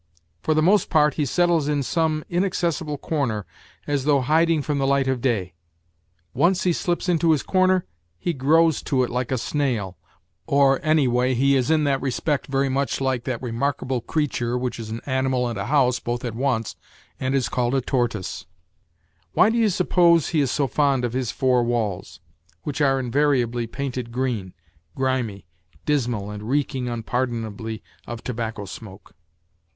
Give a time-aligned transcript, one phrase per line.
[0.41, 3.45] For the mna^jiart h fiUl fiH in "mft in accessible corner,
[3.85, 5.53] as thoTlgtrtltftTng^frmh the light of day;
[6.33, 7.85] once he slips into his corner,
[8.17, 9.99] he grows to it like a snail,
[10.47, 14.89] or, anyway, he is in that respect very much like that remarkable creature,' which is
[14.89, 16.75] an animal and a house both at once,
[17.19, 18.47] and is called a tortoise.
[19.33, 22.21] Why do you suppose he is so fond of his four walls,
[22.63, 24.55] which are invariably painted green,
[24.95, 25.45] grimy,
[25.85, 29.13] dismal and reeking unpardonably of tobacco smoke